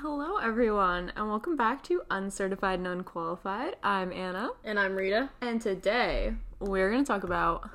[0.00, 3.76] Hello, everyone, and welcome back to Uncertified and Unqualified.
[3.82, 5.30] I'm Anna, And I'm Rita.
[5.40, 7.70] and today we're going to talk about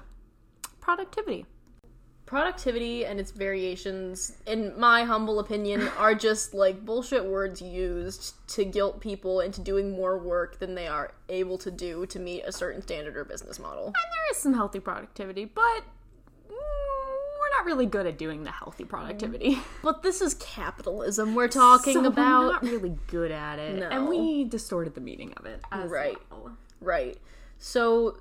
[0.79, 1.46] productivity.
[2.28, 8.63] Productivity and its variations, in my humble opinion, are just like bullshit words used to
[8.65, 12.51] guilt people into doing more work than they are able to do to meet a
[12.51, 13.85] certain standard or business model.
[13.88, 15.83] And there is some healthy productivity, but
[17.62, 18.89] not really good at doing the healthy mm-hmm.
[18.89, 19.59] productivity.
[19.84, 22.43] But this is capitalism we're talking So about.
[22.43, 25.61] we're not really good at it, and we distorted the meaning of it.
[25.71, 26.17] Right.
[26.29, 26.57] well.
[26.79, 27.17] Right.
[27.57, 28.17] So,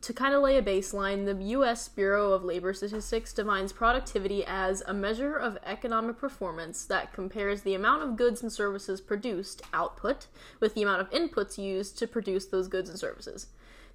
[0.00, 4.82] to kind of lay a baseline, the US Bureau of Labor Statistics defines productivity as
[4.86, 10.26] a measure of economic performance that compares the amount of goods and services produced, output,
[10.60, 13.48] with the amount of inputs used to produce those goods and services.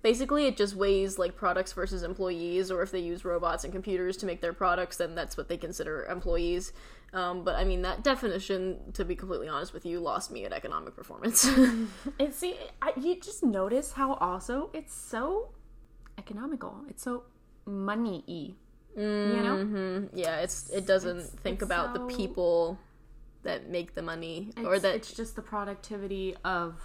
[0.04, 4.18] Basically, it just weighs like products versus employees, or if they use robots and computers
[4.18, 6.74] to make their products, then that's what they consider employees.
[7.14, 10.52] Um, but I mean, that definition, to be completely honest with you, lost me at
[10.54, 11.46] economic performance.
[12.20, 15.50] And see, I, you just notice how also it's so
[16.18, 16.84] economical.
[16.90, 17.24] It's so
[17.66, 18.56] money y.
[18.96, 19.58] You know?
[19.66, 22.78] hmm Yeah, it's it doesn't it's- think it's about so- the people
[23.44, 26.76] that make the money or that it's just the productivity of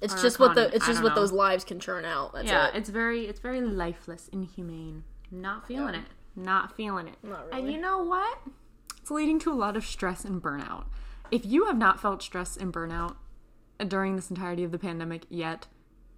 [0.00, 1.20] it's our just what the it's just what know.
[1.20, 2.32] those lives can churn out.
[2.34, 2.68] That's yeah.
[2.68, 2.76] it.
[2.76, 5.04] It's very it's very lifeless, inhumane.
[5.30, 6.00] Not feeling Yeah.
[6.00, 6.06] it.
[6.36, 7.16] Not feeling it.
[7.22, 8.38] Not And you know what?
[9.00, 10.84] It's leading to a lot of stress and burnout.
[11.30, 13.16] If you have not felt stress and burnout
[13.88, 15.66] during this entirety of the pandemic yet,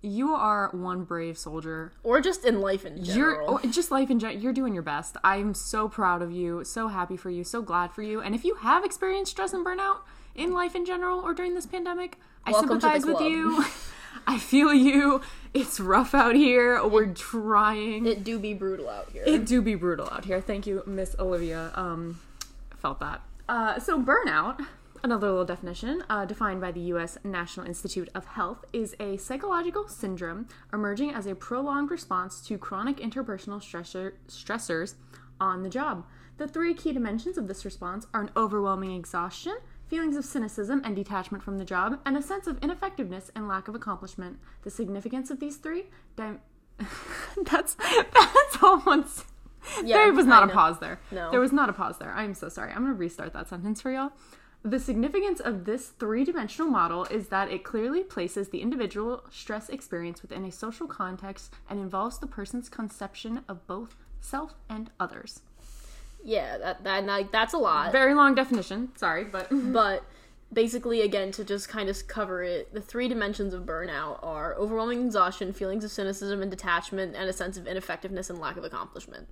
[0.00, 3.60] you are one brave soldier Or just in life in You're general.
[3.64, 4.40] oh, just life in general.
[4.40, 5.16] You're doing your best.
[5.24, 6.64] I'm so proud of you.
[6.64, 7.42] So happy for you.
[7.44, 8.20] So glad for you.
[8.20, 9.98] And if you have experienced stress and burnout
[10.34, 13.64] in life in general or during this pandemic, I Welcome sympathize with you.
[14.26, 15.22] I feel you.
[15.54, 16.86] It's rough out here.
[16.86, 18.06] We're trying.
[18.06, 19.24] It, it do be brutal out here.
[19.26, 20.40] It do be brutal out here.
[20.40, 21.72] Thank you, Miss Olivia.
[21.74, 22.20] Um,
[22.76, 23.22] felt that.
[23.48, 24.66] Uh, so burnout.
[25.02, 27.18] Another little definition, uh, defined by the U.S.
[27.22, 32.96] National Institute of Health, is a psychological syndrome emerging as a prolonged response to chronic
[32.96, 34.94] interpersonal stressor- stressors
[35.40, 36.04] on the job.
[36.38, 39.56] The three key dimensions of this response are an overwhelming exhaustion,
[39.88, 43.68] feelings of cynicism and detachment from the job, and a sense of ineffectiveness and lack
[43.68, 44.38] of accomplishment.
[44.62, 45.84] The significance of these three
[46.16, 46.40] dim-
[47.44, 49.04] that's that's all one.
[49.84, 50.54] Yeah, there was not I a know.
[50.54, 51.00] pause there.
[51.10, 51.30] No.
[51.30, 52.12] There was not a pause there.
[52.12, 52.70] I'm so sorry.
[52.70, 54.12] I'm going to restart that sentence for y'all.
[54.62, 59.68] The significance of this three dimensional model is that it clearly places the individual stress
[59.68, 65.42] experience within a social context and involves the person's conception of both self and others.
[66.24, 67.92] Yeah, that that like that's a lot.
[67.92, 68.90] Very long definition.
[68.96, 70.04] Sorry, but But
[70.52, 75.06] basically, again, to just kind of cover it, the three dimensions of burnout are overwhelming
[75.06, 79.28] exhaustion, feelings of cynicism and detachment, and a sense of ineffectiveness and lack of accomplishment.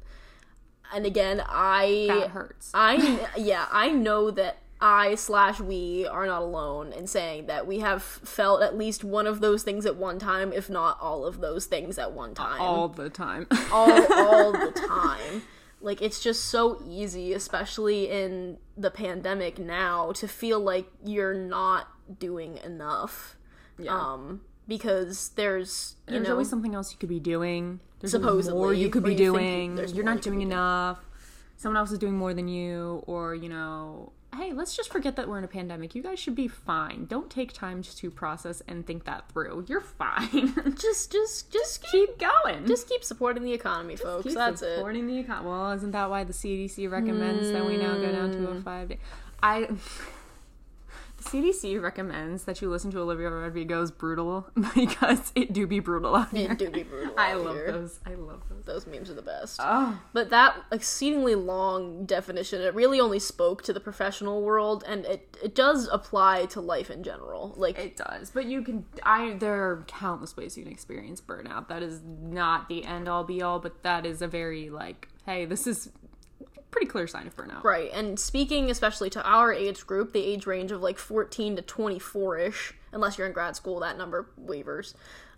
[0.94, 2.70] And again, I that hurts.
[2.74, 7.78] I yeah, I know that I slash we are not alone in saying that we
[7.78, 11.40] have felt at least one of those things at one time, if not all of
[11.40, 12.60] those things at one time.
[12.60, 13.46] all the time.
[13.72, 15.42] all, all the time.
[15.86, 21.86] Like it's just so easy, especially in the pandemic now, to feel like you're not
[22.18, 23.36] doing enough.
[23.88, 27.78] Um, because there's you know There's know always something else you could be doing.
[28.00, 29.76] There's Supposedly, more you could be you doing.
[29.94, 30.50] You're not doing be doing.
[30.50, 30.98] enough.
[31.56, 35.28] Someone else is doing more than you, or you know, hey, let's just forget that
[35.28, 35.94] we're in a pandemic.
[35.94, 37.06] You guys should be fine.
[37.06, 39.64] Don't take time to process and think that through.
[39.68, 40.54] You're fine.
[40.80, 42.66] just just just keep keep going.
[42.66, 44.24] just keep supporting the economy, folks.
[44.24, 44.76] keep That's it.
[44.76, 45.44] supporting the econ.
[45.44, 48.56] Well, isn't that why the CDC recommends that we now go down to Hmm.
[48.58, 48.98] a five day?
[49.42, 49.68] I.
[51.26, 56.30] CDC recommends that you listen to Olivia Rodrigo's "Brutal" because it do be brutal out
[56.30, 56.52] here.
[56.52, 57.14] It do be brutal.
[57.18, 57.72] I love here.
[57.72, 58.00] those.
[58.06, 58.64] I love those.
[58.64, 59.60] Those memes are the best.
[59.62, 65.04] Oh, But that exceedingly long definition, it really only spoke to the professional world, and
[65.04, 67.54] it it does apply to life in general.
[67.56, 68.30] Like it does.
[68.30, 68.84] But you can.
[69.02, 71.68] I there are countless ways you can experience burnout.
[71.68, 75.44] That is not the end all be all, but that is a very like, hey,
[75.44, 75.90] this is
[76.76, 77.64] pretty clear sign of burnout.
[77.64, 81.62] Right, and speaking especially to our age group, the age range of like 14 to
[81.62, 84.94] 24 ish, unless you're in grad school, that number wavers,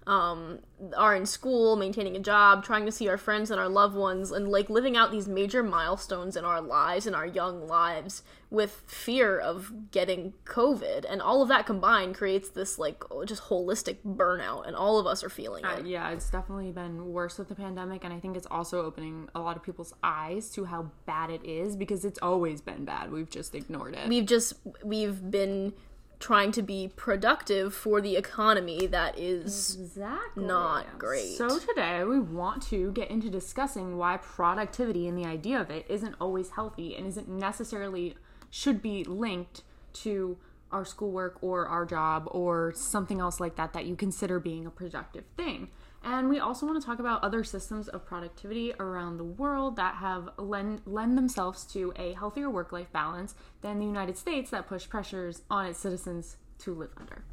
[0.08, 0.60] um,
[0.96, 4.31] are in school, maintaining a job, trying to see our friends and our loved ones,
[4.32, 8.82] and like living out these major milestones in our lives, and our young lives, with
[8.87, 11.05] fear of getting COVID.
[11.06, 15.22] And all of that combined creates this like just holistic burnout, and all of us
[15.22, 15.87] are feeling Uh, it.
[15.87, 19.40] yeah, it's definitely been worse with the pandemic, and I think it's also opening a
[19.40, 23.12] lot of people's eyes to how bad it is because it's always been bad.
[23.12, 24.08] We've just ignored it.
[24.08, 25.75] we've just we've been
[26.20, 30.44] trying to be productive for the economy that is Exactly.
[30.44, 31.37] not great.
[31.37, 35.87] So today we want to get into discussing why productivity and the idea of it
[35.88, 38.17] isn't always healthy and isn't necessarily
[38.50, 39.62] should be linked
[39.93, 40.37] to
[40.73, 44.71] our schoolwork or our job or something else like that that you consider being a
[44.71, 45.69] productive thing.
[46.03, 49.97] And we also want to talk about other systems of productivity around the world that
[49.97, 54.69] have lend, lend themselves to a healthier work life balance than the United States that
[54.69, 57.25] push pressures on its citizens to live under.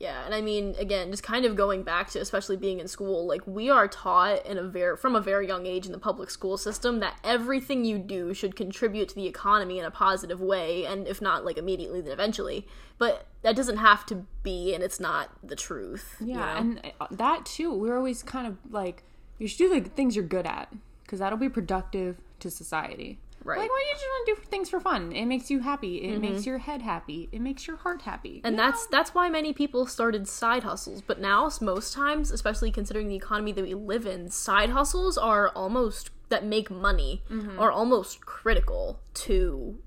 [0.00, 3.26] Yeah, and I mean, again, just kind of going back to especially being in school,
[3.26, 6.30] like we are taught in a very from a very young age in the public
[6.30, 10.86] school system that everything you do should contribute to the economy in a positive way,
[10.86, 12.66] and if not like immediately, then eventually.
[12.96, 16.16] But that doesn't have to be, and it's not the truth.
[16.18, 16.56] you Yeah, know?
[16.56, 19.02] and uh, that too, we're always kind of like,
[19.38, 23.18] you should do the things you're good at because that'll be productive to society.
[23.42, 23.58] Right.
[23.58, 25.12] Like, why do you just want to do things for fun?
[25.12, 26.02] It makes you happy.
[26.02, 26.20] It mm-hmm.
[26.20, 27.28] makes your head happy.
[27.32, 28.40] It makes your heart happy.
[28.44, 33.08] and that's that's why many people started side hustles but now most times especially considering
[33.08, 37.58] the economy that we live in side hustles are almost that make money mm-hmm.
[37.58, 39.78] are almost critical to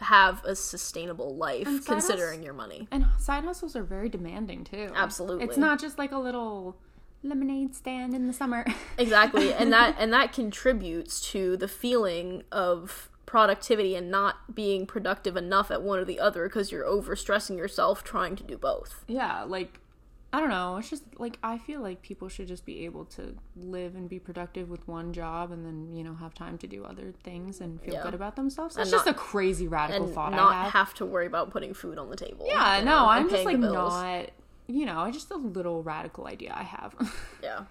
[0.00, 4.90] have a sustainable life side considering your money And side hustles are very demanding too.
[4.94, 5.44] Absolutely.
[5.44, 6.76] It's not just like a little
[7.22, 8.64] lemonade stand in the summer.
[8.98, 15.36] exactly and that and that contributes to the feeling of productivity and not being productive
[15.36, 19.42] enough at one or the other because you're overstressing yourself trying to do both yeah,
[19.44, 19.80] like
[20.30, 20.76] I don't know.
[20.76, 24.18] It's just like I feel like people should just be able to live and be
[24.18, 27.80] productive with one job and then, you know, have time to do other things and
[27.80, 28.02] feel Yeah.
[28.02, 28.76] good about themselves.
[28.76, 30.72] It's And just a crazy radical and thought not I have.
[30.72, 33.58] have to worry about putting food on the table yeah, no, know, I'm just like
[33.58, 33.72] bills.
[33.74, 34.26] not,
[34.68, 36.94] you know, just a little radical idea I have.
[37.42, 37.64] yeah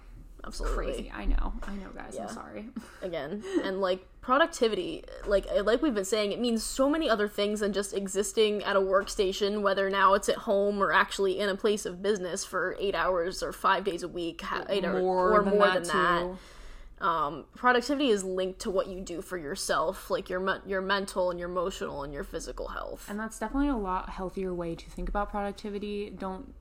[0.48, 1.12] absolutely Crazy.
[1.14, 1.54] I know.
[1.64, 2.14] I know, guys.
[2.16, 2.24] Yeah.
[2.24, 2.66] I'm sorry.
[3.02, 7.62] again and like productivity like like we've been saying it means so many other things
[7.62, 11.56] than just existing at a workstation whether now it's at home or actually in a
[11.56, 15.54] place of business for eight hours or five days a week eight hours or than
[15.54, 16.22] more that, than that
[17.00, 17.06] too.
[17.06, 21.32] um, productivity is linked to what you do for yourself like your me- your mental
[21.32, 24.90] and your emotional and your physical health and that's definitely a lot healthier way to
[24.90, 26.54] think about productivity don't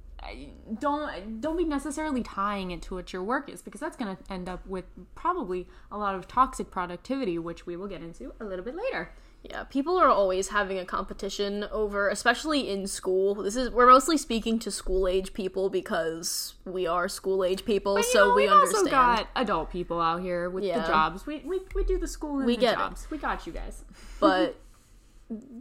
[0.80, 4.32] don't don't be necessarily tying it to what your work is because that's going to
[4.32, 4.84] end up with
[5.14, 9.10] probably a lot of toxic productivity which we will get into a little bit later
[9.42, 13.34] Yeah, people are always having a competition over, especially in school.
[13.36, 18.02] This is we're mostly speaking to school age people because we are school age people,
[18.02, 18.86] so know, we understand.
[18.88, 20.80] also got adult people out here with Yeah.
[20.80, 22.78] the jobs we, we, we do the school and We the get it.
[22.78, 23.84] jobs we got you guys
[24.18, 24.56] but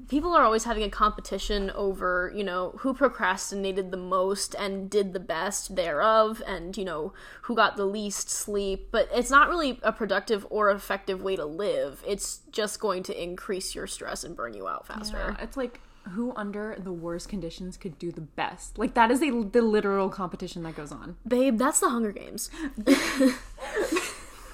[0.08, 5.14] people are always having a competition over, you know, who procrastinated the most and did
[5.14, 7.14] the best thereof and, you know,
[7.44, 11.46] who got the least sleep, but it's not really a productive or effective way to
[11.46, 12.04] live.
[12.08, 15.36] It's just going to increase your stress and burn you out faster.
[15.38, 15.80] Yeah, it's like
[16.12, 20.08] who under the worst conditions could do the best like that is a, the literal
[20.08, 22.52] competition that goes on Babe, that's the Hunger Games.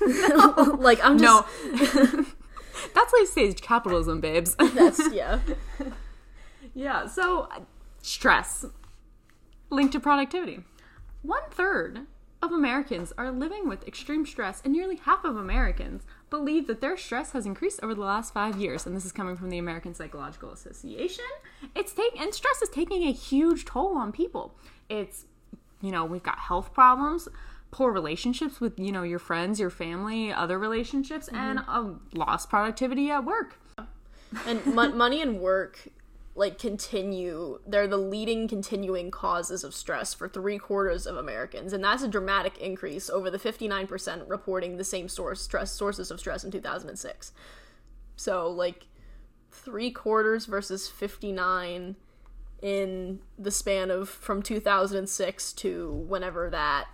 [0.80, 2.26] like I'm just no
[2.94, 5.40] that's late stage capitalism babes that's yeah.
[6.74, 7.50] Yeah, so
[8.02, 8.66] stress
[9.70, 10.64] linked to productivity.
[11.22, 12.08] One third
[12.42, 16.98] of Americans are living with extreme stress, and nearly half of Americans believe that their
[16.98, 18.86] stress has increased over the last five years.
[18.86, 21.26] And this is coming from the American Psychological Association.
[21.76, 24.56] It's take and stress is taking a huge toll on people.
[24.90, 25.26] It's
[25.82, 27.28] you know we've got health problems
[27.72, 31.38] poor relationships with you know your friends your family other relationships mm-hmm.
[31.38, 33.58] and a lost productivity at work.
[34.46, 35.88] And mon- money and work
[36.36, 41.84] like continue they're the leading continuing causes of stress for three quarters of americans and
[41.84, 46.44] that's a dramatic increase over the 59% reporting the same source stress sources of stress
[46.44, 47.34] in 2006
[48.16, 48.88] so like
[49.52, 51.98] three quarters versus 59
[52.62, 56.88] in the span of from 2006 to whenever that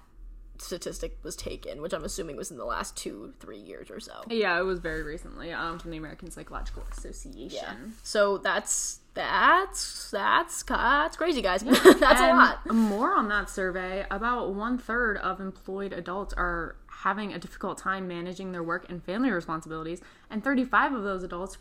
[0.62, 4.14] statistic was taken which i'm assuming was in the last two three years or so
[4.30, 7.74] yeah it was very recently um, from the american psychological association Yeah.
[8.04, 11.64] So that's that's that's that's crazy, guys.
[11.64, 12.66] that's a lot.
[12.72, 18.08] More on that survey, about one third of employed adults are having a difficult time
[18.08, 21.58] managing their work and family responsibilities, and 35 of those adults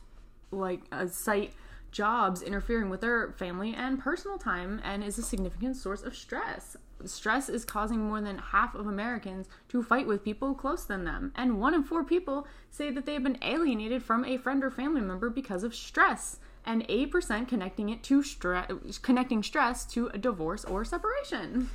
[0.51, 1.55] like uh, cite
[1.91, 6.77] jobs interfering with their family and personal time and is a significant source of stress.
[7.05, 11.33] Stress is causing more than half of Americans to fight with people close than them,
[11.37, 14.71] and one in four people say that they have been alienated from a friend or
[14.71, 16.39] family member because of stress.
[16.69, 18.69] And 8% connecting it to stress
[19.01, 21.71] connecting stress to a divorce or separation.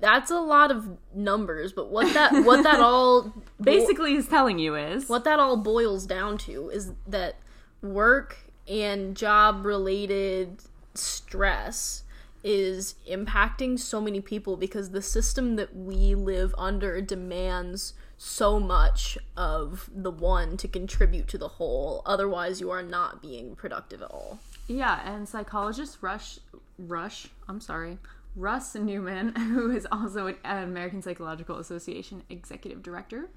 [0.00, 4.76] That's a lot of numbers, but what that what that all basically is telling you
[4.76, 7.36] is what that all boils down to is that
[7.82, 8.36] work
[8.68, 10.62] and job related
[10.94, 12.04] stress
[12.42, 19.18] is impacting so many people because the system that we live under demands so much
[19.36, 24.10] of the one to contribute to the whole otherwise you are not being productive at
[24.10, 26.38] all Yeah, and psychologist Rush
[26.78, 27.98] Rush, I'm sorry,
[28.36, 33.28] Russ Newman, who is also an American Psychological Association executive director,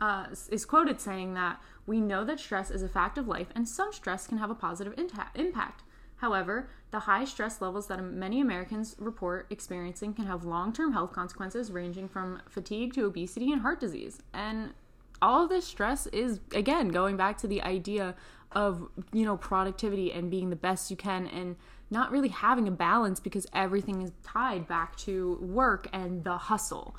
[0.00, 3.68] uh, is quoted saying that we know that stress is a fact of life, and
[3.68, 4.94] some stress can have a positive
[5.34, 5.82] impact.
[6.20, 11.12] However, the high stress levels that many Americans report experiencing can have long term health
[11.12, 14.20] consequences ranging from fatigue to obesity and heart disease.
[14.34, 14.74] And
[15.22, 18.14] all of this stress is, again, going back to the idea
[18.52, 21.56] of, you know, productivity and being the best you can and
[21.90, 26.94] not really having a balance because everything is tied back to work and the hustle.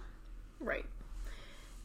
[0.60, 0.86] Right.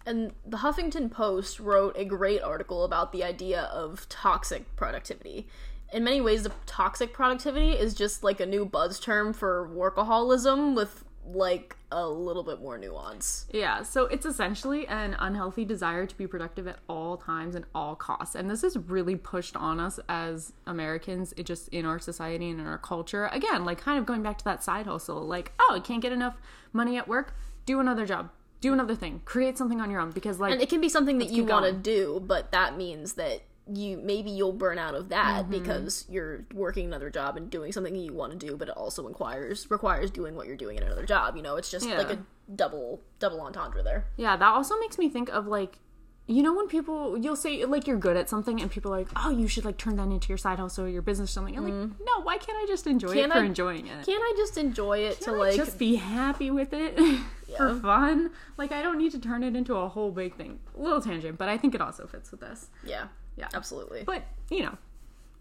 [0.06, 5.48] And the Huffington Post wrote a great article about the idea of toxic productivity
[5.92, 10.74] in many ways, the toxic productivity is just like a new buzz term for workaholism
[10.74, 13.46] with like a little bit more nuance.
[13.50, 17.94] Yeah, so it's essentially an unhealthy desire to be productive at all times and all
[17.96, 18.34] costs.
[18.34, 22.60] And this is really pushed on us as Americans, it just in our society and
[22.60, 23.26] in our culture.
[23.32, 26.12] Again, like kind of going back to that side hustle, like, oh, I can't get
[26.12, 26.36] enough
[26.72, 28.30] money at work, do another job.
[28.60, 29.20] Do another thing.
[29.26, 31.66] Create something on your own because like And it can be something that you want
[31.66, 35.50] to do, but that means that you maybe you'll burn out of that mm-hmm.
[35.50, 39.02] because you're working another job and doing something you want to do but it also
[39.02, 41.98] requires requires doing what you're doing in another job you know it's just yeah.
[41.98, 42.18] like a
[42.54, 45.78] double double entendre there yeah that also makes me think of like
[46.28, 49.08] you know when people you'll say like you're good at something and people are like
[49.16, 51.56] oh you should like turn that into your side hustle or your business or something
[51.56, 51.90] i'm mm.
[51.90, 54.34] like no why can't i just enjoy can it for I, enjoying it can't i
[54.36, 56.94] just enjoy it can to I like just be happy with it
[57.48, 57.56] yeah.
[57.56, 60.80] for fun like i don't need to turn it into a whole big thing a
[60.80, 63.06] little tangent but i think it also fits with this yeah
[63.36, 64.02] yeah, absolutely.
[64.04, 64.76] But, you know,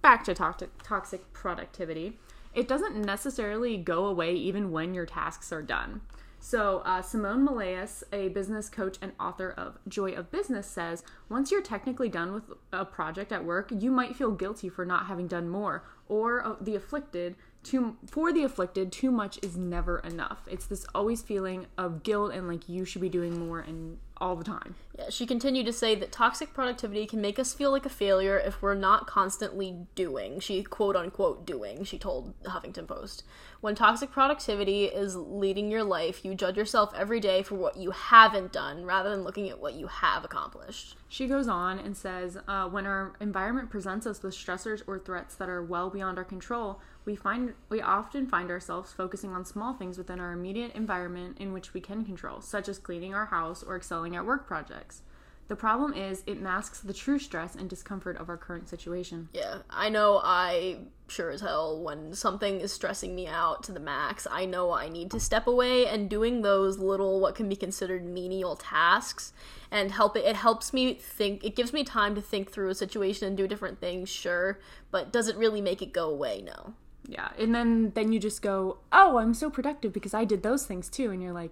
[0.02, 2.18] back to toxic, toxic productivity,
[2.54, 6.02] it doesn't necessarily go away even when your tasks are done.
[6.40, 11.52] So, uh, Simone Milasas, a business coach and author of Joy of Business, says once
[11.52, 15.28] you're technically done with a project at work, you might feel guilty for not having
[15.28, 17.36] done more, or uh, the afflicted
[17.66, 20.40] too for the afflicted too much is never enough.
[20.48, 24.36] It's this always feeling of guilt and like you should be doing more and all
[24.36, 24.76] the time.
[24.98, 28.38] Yeah she continued to say that toxic productivity can make us feel like a failure
[28.38, 30.40] if we're not constantly doing.
[30.40, 33.24] She quote unquote doing she told the huffington post.
[33.62, 37.92] When toxic productivity is leading your life you judge yourself every day for what you
[37.92, 40.96] haven't done rather than looking at what you have accomplished.
[41.10, 45.36] She goes on and says uh, when our environment presents us with stressors or threats
[45.36, 49.74] that are well beyond our control we find we often find ourselves focusing on small
[49.74, 53.64] things within our immediate environment in which we can control, such as cleaning our house
[53.64, 55.02] or excelling at work projects.
[55.48, 59.30] The problem is it masks the true stress and discomfort of our current situation.
[59.32, 63.80] Yeah, I know I sure as hell when something is stressing me out to the
[63.80, 67.56] max, I know I need to step away and doing those little what can be
[67.56, 69.34] considered menial tasks
[69.70, 72.76] and help it it helps me think it gives me time to think through a
[72.76, 74.60] situation and do different things, sure,
[74.90, 76.42] but does it really make it go away?
[76.42, 76.74] No
[77.08, 80.66] yeah and then then you just go oh i'm so productive because i did those
[80.66, 81.52] things too and you're like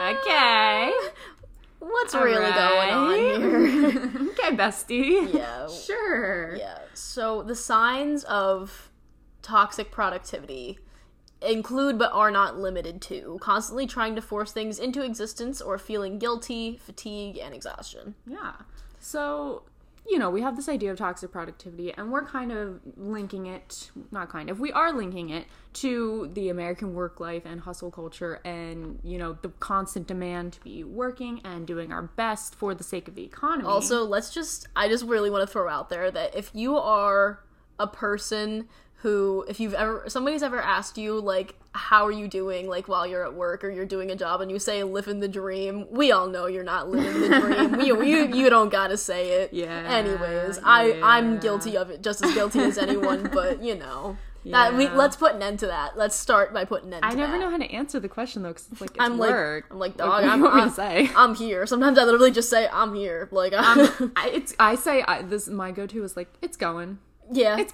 [0.00, 0.92] okay.
[1.78, 2.54] What's All really right.
[2.54, 4.30] going on here?
[4.34, 5.32] Okay bestie.
[5.32, 5.68] Yeah.
[5.68, 6.56] Sure.
[6.56, 6.78] Yeah.
[6.94, 8.90] So the signs of
[9.42, 10.78] toxic productivity
[11.40, 16.18] include but are not limited to constantly trying to force things into existence or feeling
[16.18, 18.14] guilty fatigue and exhaustion.
[18.26, 18.52] Yeah.
[18.98, 19.62] So
[20.06, 23.90] you know, we have this idea of toxic productivity, and we're kind of linking it,
[24.10, 28.40] not kind of, we are linking it to the American work life and hustle culture
[28.44, 32.84] and, you know, the constant demand to be working and doing our best for the
[32.84, 33.66] sake of the economy.
[33.66, 37.40] Also, let's just, I just really want to throw out there that if you are
[37.78, 38.68] a person
[38.98, 43.04] who if you've ever somebody's ever asked you like how are you doing like while
[43.04, 46.12] you're at work or you're doing a job and you say living the dream we
[46.12, 49.82] all know you're not living the dream you, you you don't gotta say it yeah
[49.88, 54.70] anyways i i'm guilty of it just as guilty as anyone but you know yeah.
[54.70, 55.96] That we let's put an end to that.
[55.96, 57.02] Let's start by putting an end.
[57.02, 57.14] To that.
[57.14, 57.44] I never that.
[57.44, 59.64] know how to answer the question though, because it's like it's I'm work.
[59.70, 60.24] like I'm like dog.
[60.24, 61.08] I'm, I'm, say?
[61.16, 61.66] I'm here.
[61.66, 63.26] Sometimes I literally just say I'm here.
[63.32, 65.48] Like I'm, I, it's I say I, this.
[65.48, 66.98] My go to is like it's going.
[67.32, 67.72] Yeah, it's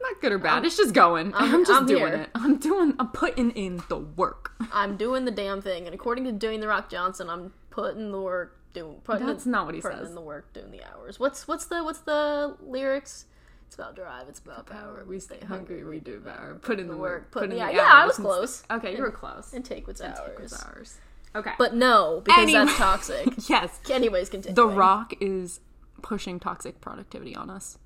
[0.00, 0.58] not good or bad.
[0.58, 1.34] I'm, it's just going.
[1.34, 2.22] I'm, I'm just I'm doing here.
[2.22, 2.30] it.
[2.34, 2.94] I'm doing.
[2.98, 4.52] I'm putting in the work.
[4.72, 8.20] I'm doing the damn thing, and according to Dwayne the Rock Johnson, I'm putting the
[8.20, 8.56] work.
[8.72, 9.00] Doing.
[9.02, 10.10] Putting That's the, not what he putting says.
[10.10, 11.18] in the work, doing the hours.
[11.18, 13.24] What's what's the what's the lyrics?
[13.66, 14.28] It's about drive.
[14.28, 15.04] It's about power.
[15.06, 15.84] We stay hungry.
[15.84, 16.58] We do power.
[16.60, 17.30] Put in the work.
[17.30, 17.88] Put, put in yeah, the hours.
[17.88, 17.92] yeah.
[17.92, 18.62] I was close.
[18.70, 19.52] Okay, you were close.
[19.52, 20.20] And take what's and ours.
[20.26, 20.98] Take what's ours.
[21.36, 22.64] Okay, but no, because anyway.
[22.64, 23.28] that's toxic.
[23.48, 23.78] yes.
[23.88, 24.54] Anyways, continue.
[24.54, 25.60] The Rock is
[26.02, 27.78] pushing toxic productivity on us,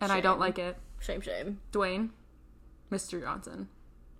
[0.00, 0.18] and shame.
[0.18, 0.76] I don't like it.
[1.00, 1.60] Shame, shame.
[1.72, 2.10] Dwayne,
[2.90, 3.20] Mr.
[3.20, 3.68] Johnson.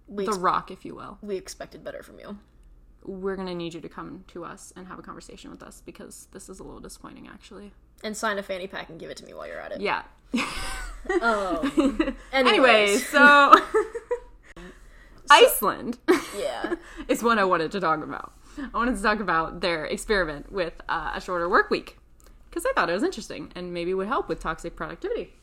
[0.06, 1.18] We the ex- Rock, if you will.
[1.22, 2.38] We expected better from you.
[3.04, 5.82] We're going to need you to come to us and have a conversation with us
[5.84, 7.72] because this is a little disappointing, actually.
[8.02, 9.80] And sign a fanny pack and give it to me while you're at it.
[9.80, 10.02] Yeah.
[11.22, 11.70] Um,
[12.32, 13.54] Anyway, anyways, so
[15.30, 15.98] Iceland
[16.38, 16.74] yeah.
[17.06, 18.32] is what I wanted to talk about.
[18.58, 21.98] I wanted to talk about their experiment with uh, a shorter work week
[22.50, 25.34] because I thought it was interesting and maybe would help with toxic productivity.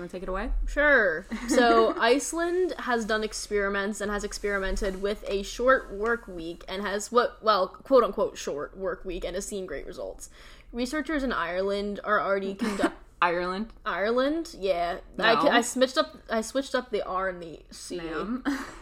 [0.00, 0.50] You want to take it away?
[0.66, 1.26] Sure.
[1.48, 7.12] So Iceland has done experiments and has experimented with a short work week and has
[7.12, 10.30] what well, quote unquote short work week and has seen great results.
[10.72, 12.92] Researchers in Ireland are already conducting.
[13.20, 15.00] Ireland, Ireland, yeah.
[15.18, 15.50] I, No.
[15.50, 18.00] I switched up I switched up the R and the C.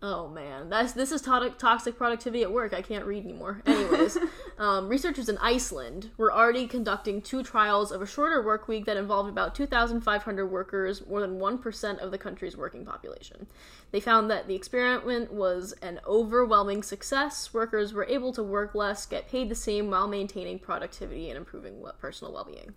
[0.00, 2.72] Oh man, that's this is to- toxic productivity at work.
[2.72, 3.62] I can't read anymore.
[3.66, 4.16] Anyways,
[4.58, 8.96] um, researchers in Iceland were already conducting two trials of a shorter work week that
[8.96, 13.48] involved about 2,500 workers, more than one percent of the country's working population.
[13.90, 17.52] They found that the experiment was an overwhelming success.
[17.52, 21.82] Workers were able to work less, get paid the same, while maintaining productivity and improving
[21.98, 22.72] personal well-being.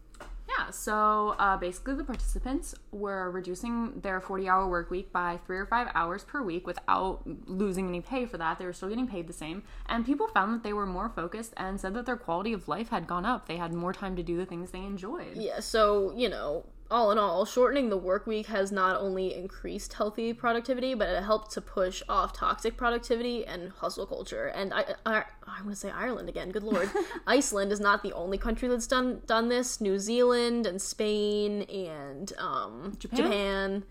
[0.62, 5.58] Yeah, so uh, basically, the participants were reducing their 40 hour work week by three
[5.58, 8.60] or five hours per week without losing any pay for that.
[8.60, 9.64] They were still getting paid the same.
[9.88, 12.90] And people found that they were more focused and said that their quality of life
[12.90, 13.48] had gone up.
[13.48, 15.36] They had more time to do the things they enjoyed.
[15.36, 19.94] Yeah, so, you know, all in all, shortening the work week has not only increased
[19.94, 24.48] healthy productivity, but it helped to push off toxic productivity and hustle culture.
[24.48, 26.52] And I, I, I'm going to say Ireland again.
[26.52, 26.90] Good lord,
[27.28, 29.80] Iceland is not the only country that's done done this.
[29.80, 33.18] New Zealand and Spain and um, Japan?
[33.18, 33.84] Japan,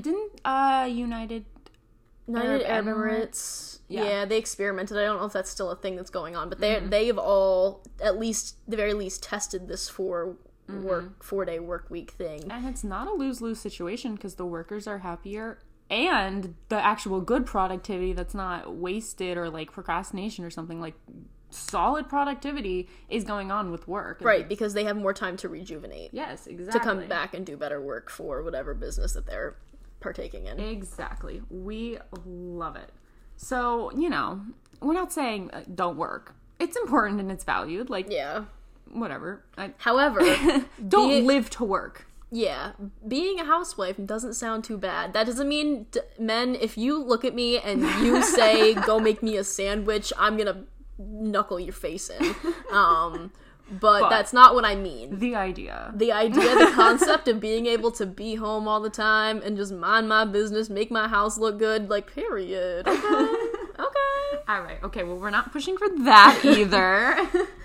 [0.00, 1.44] Didn't uh, United.
[2.28, 2.96] United Arab Emirates?
[2.96, 3.78] Emirates.
[3.88, 4.04] Yeah.
[4.04, 4.24] Yeah.
[4.24, 4.96] they experimented.
[4.98, 7.84] I don't know if that's still a thing that's going on, but they they've all
[8.02, 10.36] at least the very least tested this for
[10.68, 12.50] work four day work week thing.
[12.50, 15.58] And it's not a lose lose situation because the workers are happier
[15.90, 20.94] and the actual good productivity that's not wasted or like procrastination or something like
[21.50, 24.18] solid productivity is going on with work.
[24.20, 26.80] Right, because they have more time to rejuvenate, Yes, exactly.
[26.80, 29.56] to come back and do better work for whatever business that they're
[30.00, 30.58] partaking in.
[30.58, 31.40] Exactly.
[31.48, 32.90] We love it.
[33.36, 34.40] So, you know,
[34.80, 36.34] we're not saying uh, don't work.
[36.58, 37.90] It's important and it's valued.
[37.90, 38.44] Like, Yeah.
[38.92, 39.44] Whatever.
[39.56, 40.20] I, However,
[40.88, 42.06] don't live to work.
[42.30, 42.72] yeah,
[43.06, 45.12] being a housewife doesn't sound too bad.
[45.12, 49.22] That doesn't mean, d- men, if you look at me and you say, go make
[49.22, 50.64] me a sandwich, I'm gonna
[50.98, 52.34] knuckle your face in.
[52.72, 53.32] Um,
[53.70, 55.18] but, But- that's not what I mean.
[55.18, 55.92] The idea.
[55.94, 59.72] The idea, the concept of being able to be home all the time and just
[59.72, 62.86] mind my business, make my house look good, like, period.
[62.88, 62.98] Okay.
[63.78, 64.42] okay.
[64.48, 64.78] All right.
[64.84, 65.02] Okay.
[65.02, 67.18] Well, we're not pushing for that either.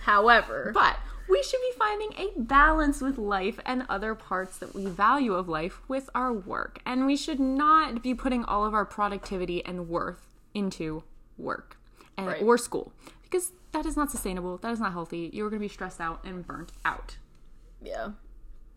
[0.04, 0.98] However, but
[1.32, 5.48] we should be finding a balance with life and other parts that we value of
[5.48, 6.80] life with our work.
[6.86, 11.04] And we should not be putting all of our productivity and worth into
[11.38, 11.78] work
[12.18, 12.42] and, Right.
[12.44, 12.92] or school
[13.24, 14.58] because that is not sustainable.
[14.58, 15.30] That is not healthy.
[15.32, 17.18] You're going to be stressed out and burnt out.
[17.82, 18.10] Yeah.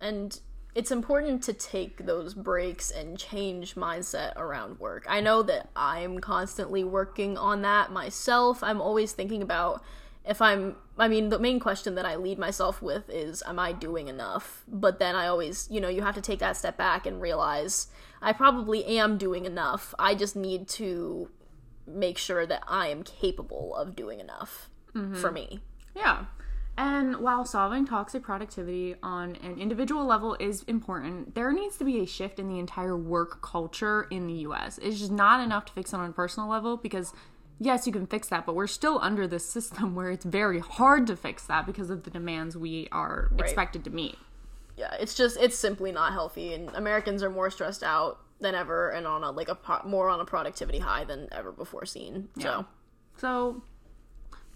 [0.01, 0.39] And
[0.77, 5.07] it's important to take those breaks and change mindset around work.
[5.09, 8.63] I know that I'm constantly working on that myself.
[8.63, 9.83] I'm always thinking about
[10.25, 13.73] if I'm I mean the main question that I lead myself with is am I
[13.73, 14.65] doing enough?
[14.69, 17.89] But then I always, you know, you have to take that step back and realize
[18.23, 19.95] I probably am doing enough.
[19.99, 21.31] I just need to
[21.87, 25.15] make sure that I am capable of doing enough mm-hmm.
[25.15, 25.61] for me.
[25.95, 26.27] Yeah.
[26.77, 32.01] And while solving toxic productivity on an individual level is important, there needs to be
[32.01, 34.79] a shift in the entire work culture in the US.
[34.83, 37.13] It's just not enough to fix it on a personal level because,
[37.59, 41.07] yes, you can fix that, but we're still under this system where it's very hard
[41.09, 44.17] to fix that because of the demands we are expected to meet.
[44.77, 48.91] yeah it's just it's simply not healthy and americans are more stressed out than ever
[48.91, 52.29] and on a like a pro- more on a productivity high than ever before seen
[52.41, 52.67] so
[53.19, 53.63] So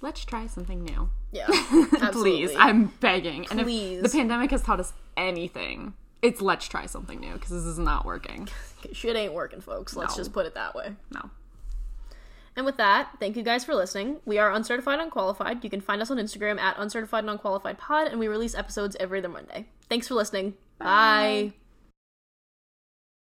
[0.00, 1.10] let's try something new.
[1.32, 1.46] yeah,
[2.12, 2.50] Please.
[2.56, 3.46] I'm begging.
[3.50, 4.02] And if Please.
[4.02, 8.04] the pandemic has taught us anything, it's let's try something new because this is not
[8.04, 8.48] working.
[8.92, 10.20] shit ain't working folks let's No.
[10.22, 11.30] just put it that way No.
[12.58, 14.18] And with that thank you guys for listening.
[14.26, 15.64] We are uncertified unqualified.
[15.64, 18.96] You can find us on instagram at uncertified and unqualified pod and we release episodes
[19.00, 19.66] every other monday.
[19.88, 20.54] Thanks for listening.
[20.78, 21.54] Bye.